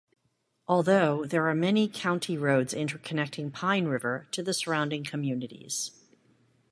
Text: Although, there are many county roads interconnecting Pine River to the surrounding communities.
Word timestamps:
Although, 0.67 1.25
there 1.25 1.47
are 1.47 1.53
many 1.53 1.87
county 1.87 2.35
roads 2.35 2.73
interconnecting 2.73 3.53
Pine 3.53 3.85
River 3.85 4.27
to 4.31 4.41
the 4.41 4.51
surrounding 4.51 5.03
communities. 5.03 5.91